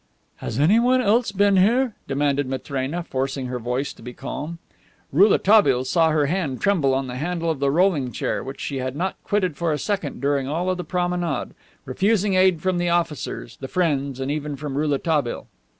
"Has 0.37 0.57
anyone 0.57 0.99
else 0.99 1.31
been 1.31 1.57
here?" 1.57 1.93
demanded 2.07 2.47
Matrena, 2.49 3.03
forcing 3.03 3.45
her 3.45 3.59
voice 3.59 3.93
to 3.93 4.01
be 4.01 4.13
calm. 4.13 4.57
Rouletabille 5.11 5.85
saw 5.85 6.09
her 6.09 6.25
hand 6.25 6.59
tremble 6.59 6.95
on 6.95 7.05
the 7.05 7.17
handle 7.17 7.51
of 7.51 7.59
the 7.59 7.69
rolling 7.69 8.11
chair, 8.11 8.43
which 8.43 8.59
she 8.59 8.77
had 8.77 8.95
not 8.95 9.15
quitted 9.23 9.57
for 9.57 9.71
a 9.71 9.77
second 9.77 10.19
during 10.19 10.47
all 10.47 10.73
the 10.73 10.83
promenade, 10.83 11.53
refusing 11.85 12.33
aid 12.33 12.61
from 12.63 12.79
the 12.79 12.89
officers, 12.89 13.57
the 13.57 13.67
friends, 13.67 14.19
and 14.19 14.31
even 14.31 14.55
from 14.55 14.75
Rouletabille. 14.75 15.45